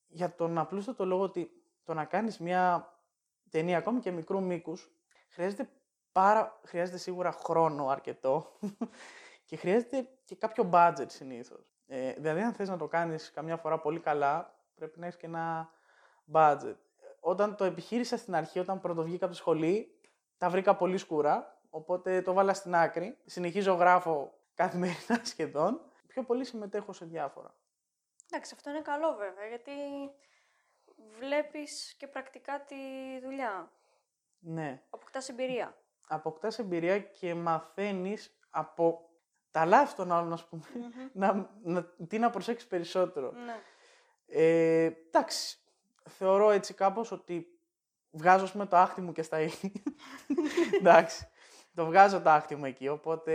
[0.08, 1.50] Για τον απλούστατο λόγο ότι
[1.84, 2.92] το να κάνεις μια
[3.50, 4.90] ταινία, ακόμη και μικρού μήκους,
[5.28, 5.68] χρειάζεται,
[6.12, 8.58] πάρα, χρειάζεται σίγουρα χρόνο αρκετό
[9.46, 11.66] και χρειάζεται και κάποιο budget συνήθως.
[11.86, 15.26] Ε, δηλαδή, αν θες να το κάνεις καμιά φορά πολύ καλά, πρέπει να έχεις και
[15.26, 15.70] ένα
[16.32, 16.76] budget.
[17.26, 19.98] Όταν το επιχείρησα στην αρχή, όταν πρώτο βγήκα από τη σχολή,
[20.38, 23.18] τα βρήκα πολύ σκούρα, οπότε το βάλα στην άκρη.
[23.24, 25.80] Συνεχίζω γράφω καθημερινά σχεδόν.
[26.06, 27.54] Πιο πολύ συμμετέχω σε διάφορα.
[28.30, 29.72] Εντάξει, αυτό είναι καλό βέβαια, γιατί
[31.18, 32.76] βλέπεις και πρακτικά τη
[33.22, 33.70] δουλειά.
[34.38, 34.82] Ναι.
[34.90, 35.76] Αποκτάς εμπειρία.
[36.08, 39.10] Αποκτάς εμπειρία και μαθαίνεις από
[39.50, 41.08] τα λάθη των άλλων, ας πούμε, Μμμ.
[41.12, 43.32] να, να, τι να προσέξεις περισσότερο.
[43.32, 43.56] Ναι.
[44.26, 45.58] Ε, εντάξει,
[46.08, 47.58] θεωρώ έτσι κάπως ότι
[48.10, 49.72] βγάζω ας πούμε, το άχτι μου και στα ίχνη.
[50.80, 51.28] εντάξει,
[51.74, 53.32] το βγάζω το άχτι μου εκεί, οπότε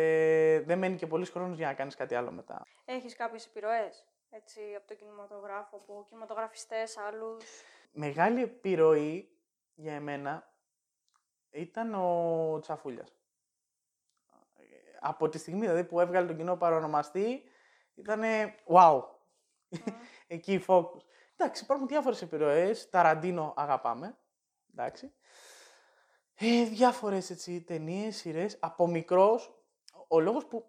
[0.65, 2.65] δεν μένει και πολύς χρόνος για να κάνεις κάτι άλλο μετά.
[2.85, 7.45] Έχεις κάποιες επιρροές, έτσι, από τον κινηματογράφο, από κινηματογραφιστές, άλλους;
[7.91, 9.29] Μεγάλη επιρροή
[9.75, 10.53] για εμένα
[11.49, 13.09] ήταν ο Τσαφούλιας.
[14.57, 14.63] Ε,
[14.99, 17.43] Από τη στιγμή δηλαδή, που έβγαλε τον κοινό παρονομαστή,
[17.95, 18.21] ήταν
[18.67, 19.03] wow.
[20.27, 21.01] Εκεί η focus.
[21.41, 22.89] Εντάξει, υπάρχουν διάφορες επιρροές.
[22.89, 24.17] Ταραντίνο αγαπάμε.
[24.71, 25.13] Εντάξει.
[26.35, 28.57] Ε, διάφορες έτσι, ταινίες, σειρές.
[28.59, 29.63] Από μικρός,
[30.07, 30.65] ο λόγος που,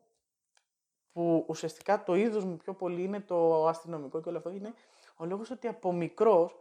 [1.13, 4.75] που ουσιαστικά το είδος μου πιο πολύ είναι το αστυνομικό και όλο αυτό είναι
[5.17, 6.59] ο λόγος ότι από μικρός,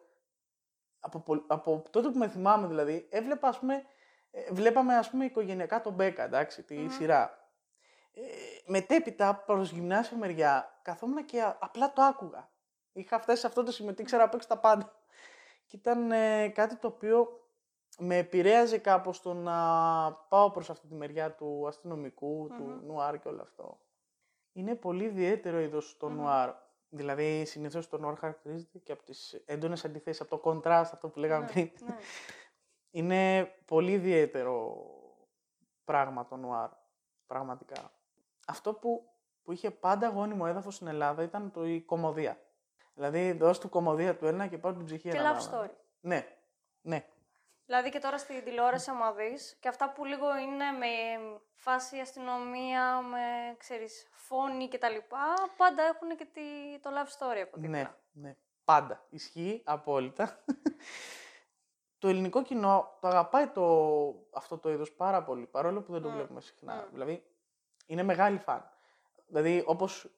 [1.00, 3.84] από, πο- από τότε που με θυμάμαι δηλαδή, έβλεπα ας πούμε,
[4.32, 6.90] ε, βλέπαμε ας πούμε οικογενειακά τον Μπέκα, εντάξει, τη Μμμ.
[6.90, 7.50] σειρά.
[8.14, 8.22] Ε,
[8.66, 12.50] μετέπειτα προς γυμνάσιο μεριά καθόμουν και α- απλά το άκουγα.
[12.94, 14.94] Είχα φτάσει σε αυτό το σημείο, ότι ήξερα απ' έξω τα πάντα.
[15.68, 17.40] Και ήταν ε, κάτι το οποίο
[18.00, 19.58] με επηρέαζε κάπως το να
[20.14, 22.86] πάω προς αυτή τη μεριά του αστυνομικού, του Μμμ.
[22.86, 23.80] νουάρ και όλο αυτό.
[24.54, 26.16] Είναι πολύ ιδιαίτερο είδος το Μμμ.
[26.16, 26.54] νουάρ.
[26.90, 31.20] Δηλαδή, συνήθως το νουάρ χαρακτηρίζεται και από τις έντονες αντιθέσεις, από το κοντράστ, αυτό που
[31.20, 31.72] λέγαμε ναι, πριν.
[31.86, 31.96] ναι.
[32.92, 34.86] Είναι πολύ ιδιαίτερο
[35.84, 36.70] πράγμα το νουάρ,
[37.28, 37.92] πραγματικά.
[38.48, 39.10] Αυτό που,
[39.44, 42.40] που είχε πάντα γόνιμο έδαφος στην Ελλάδα ήταν το, η κομμωδία.
[43.00, 45.68] Δηλαδή, δώσ' του κομμωδία του ένα και πάω την ψυχή Και ένα love πράγμα.
[45.68, 45.74] story.
[46.00, 46.28] Ναι,
[46.82, 47.06] ναι.
[47.66, 50.88] Δηλαδή και τώρα στην τηλεόραση, άμα δεις, και αυτά που λίγο είναι με
[51.56, 56.42] φάση αστυνομία, με, ξέρεις, φόνη και τα λοιπά, πάντα έχουν και τη,
[56.82, 57.78] το love story από δίπλα.
[57.78, 58.36] Ναι, ναι.
[58.66, 59.06] Πάντα.
[59.10, 60.44] Ισχύει απόλυτα.
[62.00, 66.10] το ελληνικό κοινό το αγαπάει το, αυτό το είδος πάρα πολύ, παρόλο που δεν το
[66.10, 66.76] Μμ, βλέπουμε συχνά.
[66.76, 66.92] μμ.
[66.92, 67.26] Δηλαδή,
[67.86, 68.70] είναι μεγάλη φαν.
[69.28, 70.10] Δηλαδή, όπως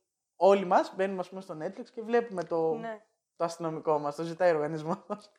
[0.44, 3.06] όλοι μας μπαίνουμε ας πούμε, στο Netflix και βλέπουμε το, Ναι.
[3.36, 5.32] το αστυνομικό μας, το ζητάει ο οργανισμός.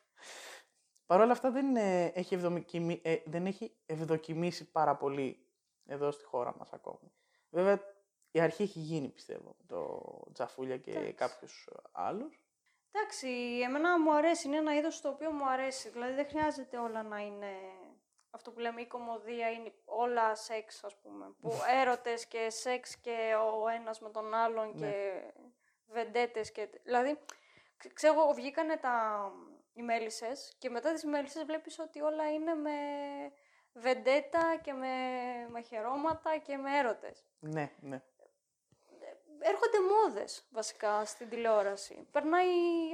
[1.05, 5.47] Παρ' όλα αυτά δεν, ε, έχει ευδοκιμη- ε, δεν έχει ευδοκιμήσει πάρα πολύ
[5.85, 7.11] εδώ στη χώρα μας ακόμη.
[7.49, 7.79] Βέβαια,
[8.31, 10.01] η αρχή έχει γίνει, πιστεύω, με το
[10.33, 11.13] Τζαφούλια και Εντάξει.
[11.13, 12.41] κάποιους άλλους.
[12.91, 13.27] Εντάξει,
[13.63, 15.89] εμένα μου αρέσει, είναι ένα είδος το οποίο μου αρέσει.
[15.89, 17.51] Δηλαδή δεν χρειάζεται όλα να είναι
[18.35, 21.25] αυτό που λέμε η κομμωδία, είναι όλα σεξ ας πούμε.
[21.41, 24.87] Που έρωτες και σεξ και ο ένας με τον άλλον Ναι.
[24.91, 25.21] και
[25.87, 26.69] βεντέτες και...
[26.83, 27.19] Δηλαδή,
[27.77, 29.31] ξ- ξέρω εγώ, βγήκανε τα
[29.73, 32.71] οι μέλισσες και μετά τις μέλισσες βλέπεις ότι όλα είναι με
[33.73, 34.87] βεντέτα και με
[35.51, 37.25] μαχαιρώματα και με έρωτες.
[37.39, 38.01] Ναι, ναι.
[39.39, 42.07] έρχονται μόδες βασικά στην τηλεόραση.
[42.11, 42.47] Περνάει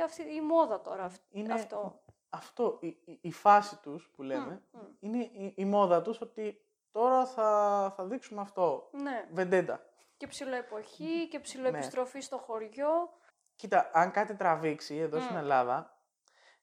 [0.04, 2.02] αυτή η μόδα τώρα αυ- Είναι αυτό.
[2.30, 4.86] Αυτό, η, η- η φάση τους που λέμε, Μμ, μμ.
[5.00, 6.62] είναι η, η μόδα τους ότι
[6.92, 8.90] τώρα θα, θα δείξουμε αυτό.
[8.92, 9.28] Ναι.
[9.32, 9.84] Βεντέτα.
[10.18, 13.14] Και ψηλοεποχή και ψηλοεπιστροφή στο χωριό.
[13.56, 15.38] Κοίτα, αν κάτι τραβήξει εδώ στην Μμ.
[15.40, 15.98] Ελλάδα,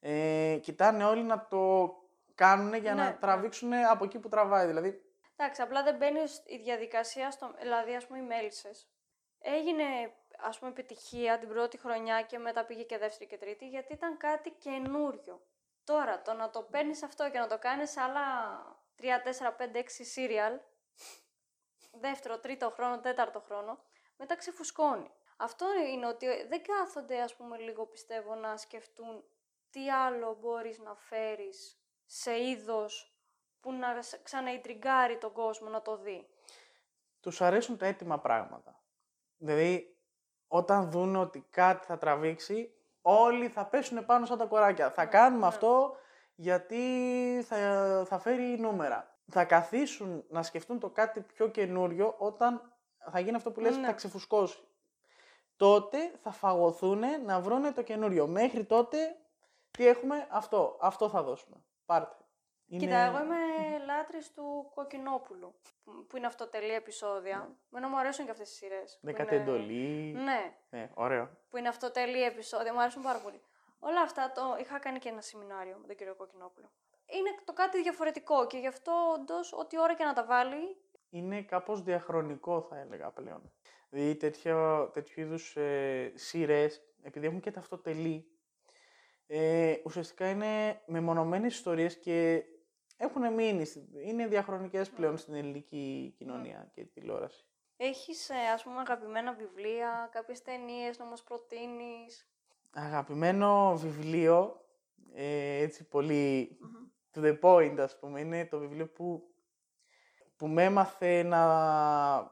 [0.00, 1.94] ε, κοιτάνε όλοι να το
[2.34, 3.16] κάνουν για Ναι, να ναι.
[3.20, 4.66] τραβήξουν από εκεί που τραβάει.
[4.66, 5.00] Δηλαδή,
[5.36, 7.54] Εντάξει, απλά δεν μπαίνει η διαδικασία στο.
[7.60, 8.88] Δηλαδή, ας πούμε, οι μέλισσες.
[9.38, 9.84] Έγινε,
[10.38, 14.16] ας πούμε, επιτυχία την πρώτη χρονιά και μετά πήγε και δεύτερη και τρίτη, γιατί ήταν
[14.16, 15.42] κάτι καινούριο.
[15.86, 18.22] Τώρα, το να το παίρνεις αυτό και να το κάνεις άλλα
[18.96, 20.60] 3, 4, 5, 6 σύριαλ,
[21.92, 23.78] δεύτερο, τρίτο χρόνο, τέταρτο χρόνο,
[24.16, 25.10] μετά ξεφουσκώνει.
[25.36, 29.24] Αυτό είναι ότι δεν κάθονται, ας πούμε, λίγο πιστεύω να σκεφτούν
[29.70, 33.16] τι άλλο μπορείς να φέρεις σε είδος
[33.60, 36.28] που να σ- ξαναϊντριγκάρει τον κόσμο να το δει.
[37.20, 38.80] τους αρέσουν τα έτοιμα πράγματα.
[39.36, 39.96] Δηλαδή,
[40.46, 42.75] όταν δουν ότι κάτι θα τραβήξει,
[43.08, 44.90] όλοι θα πέσουν πάνω σαν τα κοράκια.
[44.90, 45.46] Θα Ναι, κάνουμε ναι.
[45.46, 45.96] αυτό
[46.34, 46.78] γιατί
[47.46, 47.56] θα,
[48.08, 49.14] θα φέρει νούμερα.
[49.30, 52.72] Θα καθίσουν να σκεφτούν το κάτι πιο καινούριο όταν
[53.10, 53.86] θα γίνει αυτό που λες, Ναι.
[53.86, 54.58] θα ξεφουσκώσει.
[55.56, 58.26] Τότε θα φαγωθούν να βρούνε το καινούριο.
[58.26, 59.16] Μέχρι τότε,
[59.70, 60.76] τι έχουμε, αυτό.
[60.80, 61.56] Αυτό θα δώσουμε.
[61.86, 62.16] Πάρτε.
[62.68, 63.36] Κοίτα, εγώ είμαι
[63.86, 67.56] λάτρης του Κοκκινόπουλου, που- που είναι αυτοτελή επεισόδια.
[67.68, 68.98] Μένα μου αρέσουν και αυτές τις σειρές.
[69.00, 70.12] που Δέκατη είναι- εντολή.
[70.12, 71.30] Ναι, Ναι, ωραίο.
[71.50, 73.40] που είναι αυτοτελή επεισόδια, μου αρέσουν πάρα πολύ.
[73.78, 76.70] Όλα αυτά το είχα κάνει και ένα σεμινάριο με τον κύριο Κοκκινόπουλο.
[77.06, 80.76] Είναι το κάτι διαφορετικό και γι' αυτό όντως ό,τι ώρα και να τα βάλει.
[81.10, 83.52] είναι κάπως διαχρονικό θα έλεγα πλέον.
[83.90, 88.30] Δηλαδή τέτοιο, τέτοιου είδους ε, σειρές, επειδή έχουν και ταυτοτελή,
[89.26, 92.44] ε, ουσιαστικά είναι μεμονωμένες ιστορίες και
[92.96, 97.44] έχουν μείνει, στη- είναι διαχρονικές πλέον στην ελληνική κοινωνία και τηλεόραση.
[97.76, 102.28] Έχεις, ε, ας πούμε, αγαπημένα βιβλία, κάποιες ταινίες να μας προτείνεις.
[102.74, 104.64] Αγαπημένο βιβλίο,
[105.14, 106.58] ε, έτσι πολύ
[107.14, 109.30] to the point ας πούμε, είναι το βιβλίο που,
[110.36, 111.46] που με έμαθε να,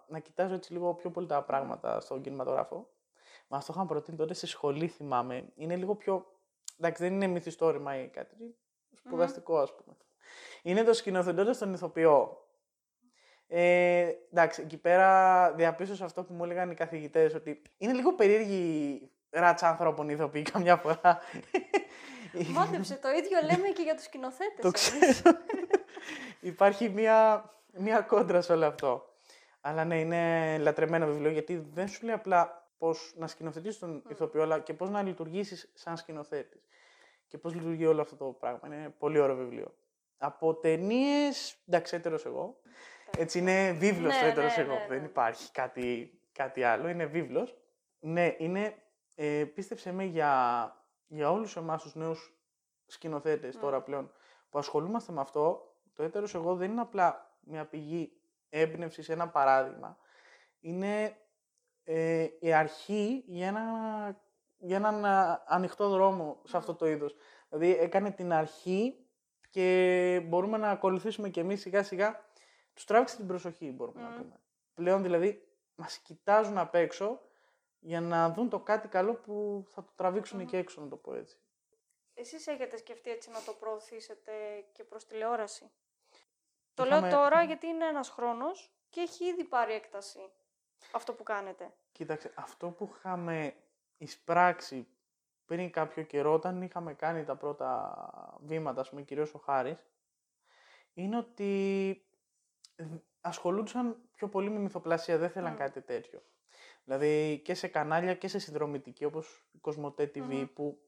[0.08, 2.88] να κοιτάζω έτσι λίγο πιο πολύ τα πράγματα στον κινηματογράφο.
[3.48, 5.52] Μα το είχαν προτείνει τότε σε σχολή, θυμάμαι.
[5.54, 6.26] Είναι λίγο πιο.
[6.78, 8.56] Εντάξει, δεν είναι μυθιστόρημα ή κάτι.
[8.92, 9.96] Σπουδαστικό, ας πούμε.
[10.62, 12.38] Είναι το σκηνοθετώντας στον ηθοποιό.
[13.46, 19.10] Ε, εντάξει, εκεί πέρα διαπίστωσα αυτό που μου έλεγαν οι καθηγητές, ότι είναι λίγο περίεργη
[19.30, 21.18] ράτσα ανθρώπων οι ηθοποιοί καμιά φορά.
[22.54, 24.60] Μάντεψε, το ίδιο λέμε και για τους σκηνοθέτες.
[24.60, 25.20] Το εμείς.
[25.20, 25.38] ξέρω.
[26.40, 29.08] Υπάρχει μία, μία κόντρα σε όλο αυτό.
[29.60, 34.42] Αλλά ναι, είναι λατρεμένο βιβλίο γιατί δεν σου λέει απλά πώς να σκηνοθετήσεις τον ηθοποιό,
[34.42, 36.66] αλλά και πώς να λειτουργήσεις σαν σκηνοθέτης.
[37.26, 38.60] Και πώς λειτουργεί όλο αυτό το πράγμα.
[38.64, 39.74] Είναι πολύ ωραίο βιβλίο.
[40.24, 42.56] Από ταινίες, εντάξει, έτερος εγώ.
[43.18, 44.72] Έτσι είναι βίβλος Ναι, το έτερος ναι, εγώ.
[44.72, 44.86] ναι, ναι.
[44.86, 46.88] Δεν υπάρχει κάτι, κάτι άλλο.
[46.88, 47.56] Είναι βίβλος.
[48.00, 48.74] Ναι, είναι.
[49.14, 52.38] Ε, πίστεψε με για, για όλους εμάς τους νέους
[52.86, 54.12] σκηνοθέτες τώρα πλέον
[54.50, 58.12] που ασχολούμαστε με αυτό, το έτερος εγώ δεν είναι απλά μια πηγή
[58.48, 59.98] έμπνευση, ένα παράδειγμα.
[60.60, 61.16] Είναι
[61.84, 63.62] ε, η αρχή για, ένα,
[64.58, 67.16] για έναν α, ανοιχτό δρόμο σε αυτό το είδος.
[67.48, 69.03] Δηλαδή έκανε την αρχή
[69.54, 72.24] και μπορούμε να ακολουθήσουμε και εμείς σιγά σιγά.
[72.74, 74.16] Τους τράβηξε την προσοχή μπορούμε να Μμμ.
[74.16, 74.40] πούμε.
[74.74, 77.20] Πλέον δηλαδή μας κοιτάζουν απ' έξω
[77.78, 80.46] για να δουν το κάτι καλό που θα το τραβήξουν Μμμ.
[80.46, 81.38] και έξω να το πω έτσι.
[82.14, 84.32] Εσείς έχετε σκεφτεί έτσι να το προωθήσετε
[84.72, 85.70] και προς τηλεόραση;
[86.74, 90.30] Το Είχαμε- λέω τώρα γιατί είναι ένας χρόνος και έχει ήδη πάρει έκταση
[90.92, 91.74] αυτό που κάνετε.
[91.92, 93.54] Κοίταξε, αυτό που είχαμε
[93.96, 94.86] εισπράξει
[95.46, 99.86] πριν κάποιο καιρό, όταν είχαμε κάνει τα πρώτα βήματα, ας πούμε, κυρίως ο Χάρης,
[100.94, 102.02] είναι ότι
[102.76, 105.56] δ- ασχολούνταν πιο πολύ με μυθοπλασία, δεν θέλαν Μμ.
[105.56, 106.22] κάτι τέτοιο.
[106.84, 110.44] Δηλαδή και σε κανάλια και σε συνδρομητική, όπως η Κοσμοτέ TV, Μμμ.
[110.54, 110.78] που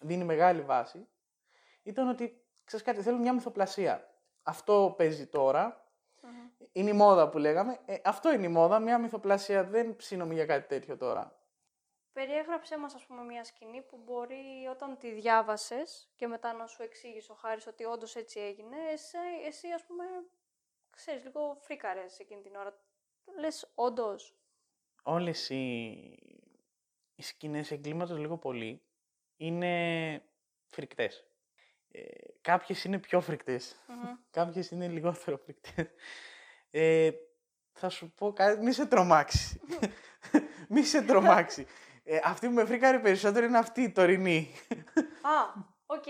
[0.00, 1.08] δίνει μεγάλη βάση,
[1.82, 4.14] ήταν ότι, ξέρεις κάτι, θέλουν μια μυθοπλασία.
[4.42, 5.84] Αυτό παίζει τώρα,
[6.22, 6.66] Μμμ.
[6.72, 7.78] είναι η μόδα που λέγαμε.
[7.84, 9.64] Ε, αυτό είναι η μόδα, μια μυθοπλασία.
[9.64, 11.39] Δεν ψήνομαι για κάτι τέτοιο τώρα.
[12.12, 16.82] Περιέγραψέ μας, ας πούμε, μια σκηνή που μπορεί όταν τη διάβασες και μετά να σου
[16.82, 20.04] εξήγησε ο Χάρης ότι όντως έτσι έγινε, εσύ, εσύ ας πούμε,
[20.90, 22.78] ξέρεις, λίγο φρίκαρες εκείνη την ώρα.
[23.38, 24.34] Λες, όντως.
[25.02, 25.58] Όλες οι,
[27.14, 28.82] οι σκηνές εγκλήματος λίγο πολύ
[29.36, 30.22] είναι
[30.66, 31.24] φρικτές.
[31.90, 32.02] Ε,
[32.40, 33.76] κάποιες είναι πιο φρικτές.
[33.86, 34.16] Μμμ.
[34.30, 35.86] Κάποιες είναι λιγότερο φρικτές.
[36.70, 37.10] Ε,
[37.72, 39.60] θα σου πω κάτι, μη σε τρομάξει.
[40.68, 41.66] μη σε τρομάξει.
[42.12, 44.50] Ε, αυτή που με φρίκαρε περισσότερο είναι αυτή η τωρινή.
[45.22, 46.04] Α, οκ.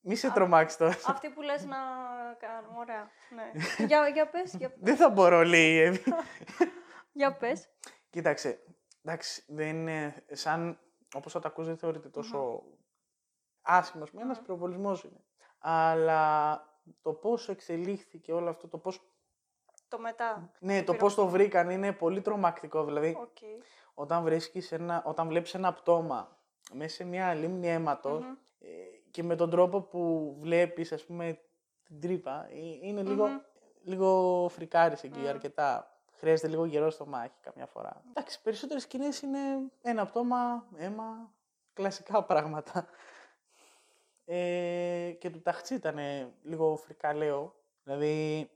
[0.00, 0.96] μη σε τρομάξεις τώρα.
[1.06, 1.76] Αυτή που λες να
[2.38, 3.10] κάνουμε, ωραία.
[3.34, 3.50] Ναι.
[3.86, 6.02] για, για πες, για, Δεν θα μπορώ, λέει η Εύη.
[7.12, 7.68] για πες.
[8.10, 8.58] Κοίταξε,
[9.04, 10.78] εντάξει, δεν είναι σαν,
[11.14, 12.62] όπως θα το ακούς δεν θεωρείται τόσο
[13.62, 14.44] άσχημος, με ένας Μμμ.
[14.44, 15.24] πυροβολισμός είναι.
[15.58, 16.62] Αλλά
[17.02, 19.00] το πόσο εξελίχθηκε όλο αυτό, το πώς,
[19.88, 20.50] Το μετά.
[20.60, 22.84] ναι, το πώς το βρήκαν είναι πολύ τρομακτικό.
[22.84, 23.38] Δηλαδή, Οκ.
[24.00, 26.38] Όταν, βρίσκεις ένα, όταν βλέπεις ένα πτώμα
[26.72, 28.34] μέσα σε μια λίμνη αίματος Μμμ.
[28.60, 28.66] ε,
[29.10, 31.40] και με τον τρόπο που βλέπεις, ας πούμε,
[31.84, 33.38] την τρύπα, ε, είναι λίγο, Μμμ.
[33.82, 35.26] λίγο φρικάρεις εκεί Μμ.
[35.26, 35.94] αρκετά.
[36.12, 38.02] Χρειάζεται λίγο γερό στο μάχη καμιά φορά.
[38.08, 39.38] Εντάξει, περισσότερες σκηνές είναι
[39.82, 41.32] ένα πτώμα, αίμα,
[41.72, 42.86] κλασικά πράγματα.
[44.24, 45.98] Ε, και του ταχτσί ήταν
[46.42, 47.54] λίγο φρικαλαίο.
[47.82, 48.50] Δηλαδή,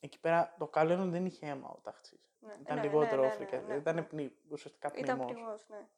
[0.00, 2.31] εκεί πέρα το καλό είναι ότι δεν είχε αίμα ο ταχτσής.
[2.46, 4.02] Ναι, Ήταν ναι, λιγότερο ναι, ναι, φρικα- ναι, ναι, Ήταν ναι.
[4.02, 5.32] πνί, ουσιαστικά Ήταν πνίμος.
[5.32, 5.88] πληγός, ναι.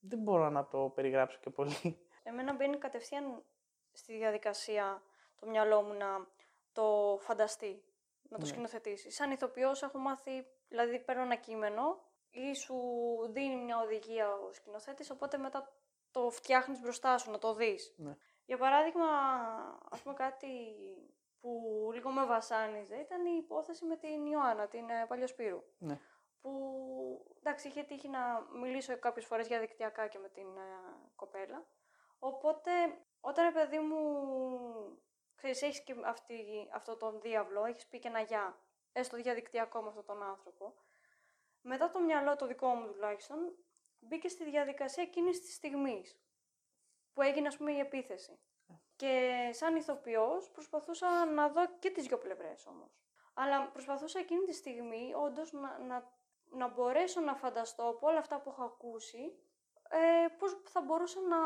[0.00, 1.98] Δεν μπορώ να το περιγράψω και πολύ.
[2.22, 3.42] Εμένα μπαίνει κατευθείαν
[3.92, 5.02] στη διαδικασία
[5.40, 6.26] το μυαλό μου να
[6.72, 7.82] το φανταστεί,
[8.28, 8.48] να το Ναι.
[8.48, 9.10] σκηνοθετήσει.
[9.10, 12.76] Σαν ηθοποιός έχω μάθει, δηλαδή παίρνω ένα κείμενο ή σου
[13.30, 15.72] δίνει μια οδηγία ο σκηνοθέτης, οπότε μετά
[16.10, 17.94] το φτιάχνεις μπροστά σου, να το δεις.
[17.96, 18.16] Ναι.
[18.44, 19.06] Για παράδειγμα,
[19.90, 20.48] ας πούμε κάτι
[21.44, 25.62] που λίγο με βασάνιζε ήταν η υπόθεση με την Ιωάννα, την ε, Παλιοσπύρου.
[25.78, 26.00] Ναι.
[26.40, 26.50] Που
[27.38, 31.66] εντάξει, είχε τύχει να μιλήσω κάποιες φορές για δικτυακά και με την ε, κοπέλα.
[32.18, 32.70] Οπότε,
[33.20, 34.00] όταν ρε παιδί μου,
[35.34, 38.58] ξέρεις, έχεις και αυτή, αυτό τον διάβλο, έχεις πει και ένα γεια,
[38.92, 40.74] έστω διαδικτυακό με αυτόν τον άνθρωπο,
[41.60, 43.38] μετά το μυαλό, το δικό μου τουλάχιστον,
[43.98, 46.18] μπήκε στη διαδικασία εκείνης της στιγμής
[47.12, 48.38] που έγινε, ας πούμε, η επίθεση.
[48.96, 52.98] Και σαν ηθοποιός προσπαθούσα να δω και τις δυο πλευρές όμως.
[53.34, 56.12] Αλλά προσπαθούσα εκείνη τη στιγμή όντως να, να,
[56.50, 59.38] να μπορέσω να φανταστώ από όλα αυτά που έχω ακούσει
[59.88, 61.36] ε, πώς θα μπορούσε να,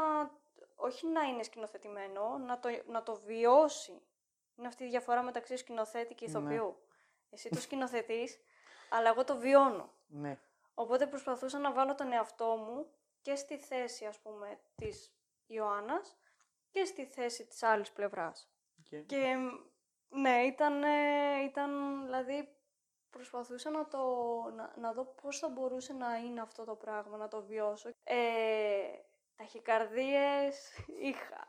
[0.76, 4.02] όχι να είναι σκηνοθετημένο, να το, να το βιώσει.
[4.56, 6.30] Είναι αυτή η διαφορά μεταξύ σκηνοθέτη και Ναι.
[6.30, 6.76] ηθοποιού.
[7.30, 8.38] Εσύ το σκηνοθετείς,
[8.94, 9.92] αλλά εγώ το βιώνω.
[10.06, 10.38] Ναι.
[10.74, 12.86] Οπότε προσπαθούσα να βάλω τον εαυτό μου
[13.22, 15.12] και στη θέση, ας πούμε, της
[15.46, 16.16] Ιωάννας
[16.78, 18.48] και στη θέση της άλλης πλευράς.
[18.82, 18.98] Και...
[18.98, 19.36] Και
[20.08, 22.48] ναι, ήταν, ε, ήταν δηλαδή
[23.10, 23.98] προσπαθούσα να, το,
[24.56, 27.88] να, να δω πώς θα μπορούσε να είναι αυτό το πράγμα, να το βιώσω.
[28.04, 28.16] Ε,
[29.36, 31.48] ταχυκαρδίες είχα.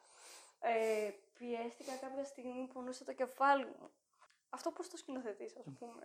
[0.60, 3.92] Ε, πιέστηκα κάποια στιγμή που πονούσε το κεφάλι μου.
[4.50, 6.02] Αυτό πώς το σκηνοθετείς, ας πούμε.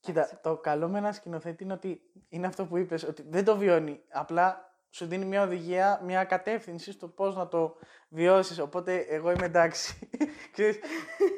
[0.00, 3.56] Κοίτα, το καλό με ένα σκηνοθέτη είναι ότι είναι αυτό που είπες, ότι δεν το
[3.56, 4.04] βιώνει.
[4.10, 7.76] Απλά σου δίνει μια οδηγία, μια κατεύθυνση στο πώς να το
[8.08, 8.58] βιώσεις.
[8.58, 10.08] Οπότε εγώ είμαι εντάξει.
[10.52, 10.76] Ξέρεις,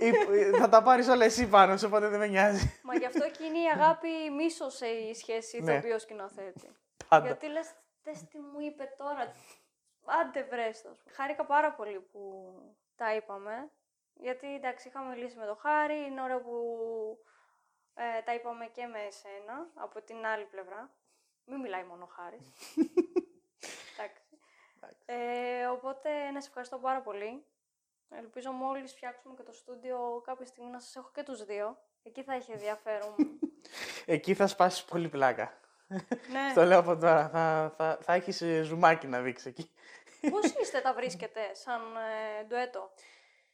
[0.00, 2.80] ή- θα τα πάρεις όλα εσύ πάνω σου, οπότε δεν με νοιάζει.
[2.82, 5.72] Μα γι' αυτό και είναι η αγάπη μίσος σε η σχέση Ναι.
[5.72, 6.70] ηθοποιός σκηνοθέτη.
[7.08, 7.26] Πάντα.
[7.26, 9.32] Γιατί λες, δες τι μου είπε τώρα.
[10.20, 10.88] Άντε βρες το.
[10.90, 11.14] ας πούμε.
[11.16, 12.22] Χάρηκα πάρα πολύ που
[12.96, 13.70] τα είπαμε.
[14.14, 15.94] Γιατί εντάξει, είχαμε μιλήσει με το Χάρη.
[16.06, 16.56] Είναι ωραίο που
[17.94, 20.90] ε, τα είπαμε και με εσένα από την άλλη πλευρά.
[21.44, 22.46] Μην μιλάει μόνο ο Χάρης.
[25.06, 25.30] εντάξει.
[25.30, 25.60] Εντάξει.
[25.62, 27.44] Ε, οπότε να σε ευχαριστώ πάρα πολύ.
[28.08, 31.78] Ελπίζω μόλις φτιάξουμε και το στούντιο κάποια στιγμή να σας έχω και τους δύο.
[32.02, 33.14] Εκεί θα έχει ενδιαφέρον.
[34.06, 35.58] Εκεί θα σπάσεις πολύ πλάκα.
[35.86, 36.52] ναι.
[36.54, 37.28] Το λέω από τώρα.
[37.28, 39.70] Θα, θα, θα έχεις ε, ζουμάκι να δείξεις εκεί.
[40.30, 41.80] Πώς είστε τα βρίσκετε σαν
[42.40, 42.90] ε, ντουέτο;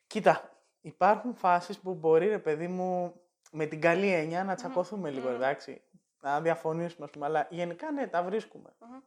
[0.06, 5.28] Κοίτα, υπάρχουν φάσεις που μπορεί, ρε παιδί μου, με την καλή έννοια να τσακωθούμε λίγο,
[5.28, 5.34] μμμ.
[5.34, 5.82] εντάξει.
[6.20, 7.26] Να διαφωνήσουμε, ας πούμε.
[7.26, 8.74] Αλλά γενικά, ναι, τα βρίσκουμε.
[8.78, 9.00] Μμμ.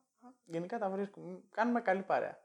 [0.53, 1.39] Γενικά τα βρίσκουμε.
[1.51, 2.39] Κάνουμε καλή παρέα.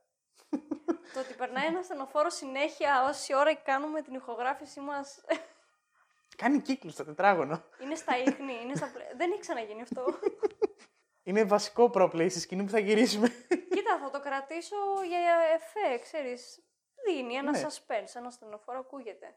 [1.15, 5.21] Το ότι περνάει ένα στενοφόρο συνέχεια όση ώρα κάνουμε την ηχογράφησή μας
[6.37, 7.63] Κάνει κύκλους στο τετράγωνο.
[7.83, 8.91] είναι στα ίχνη, είναι στα...
[8.93, 10.05] πλε- Δεν έχει ξαναγίνει αυτό.
[11.23, 13.29] Είναι βασικό pro-play στη σκηνή που θα γυρίσουμε.
[13.49, 14.77] Κοίτα, θα το κρατήσω
[15.09, 15.19] για
[15.55, 16.63] εφέ, ξέρεις.
[17.07, 17.63] Δίνει ένα Ναι.
[17.67, 19.35] suspense, ένα στενοφόρο ακούγεται.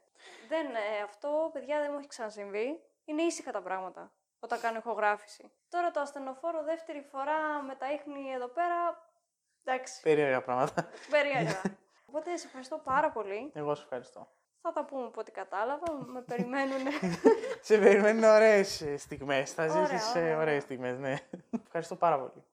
[0.48, 2.82] Δεν, ε, αυτό, παιδιά, δεν μου έχει ξανασυμβεί.
[3.04, 4.12] Είναι ήσυχα τα πράγματα
[4.44, 5.50] όταν κάνω ηχογράφηση.
[5.68, 9.08] Τώρα το ασθενοφόρο δεύτερη φορά με τα ίχνη εδώ πέρα,
[9.64, 10.88] εντάξει, Περίεργα πράγματα.
[11.10, 11.60] περίεργα.
[12.08, 13.50] Οπότε σε ευχαριστώ πάρα πολύ.
[13.54, 14.28] Εγώ σου ευχαριστώ.
[14.62, 15.92] Θα τα πούμε από ό,τι κατάλαβα.
[16.06, 16.86] Με περιμένουν.
[17.68, 19.52] Σε περιμένουν ωραίες ε, στιγμές.
[19.52, 20.38] Θα Ωραία, ζήσεις ωραία.
[20.38, 21.16] ωραίες στιγμές, ναι.
[21.66, 22.44] Ευχαριστώ πάρα πολύ.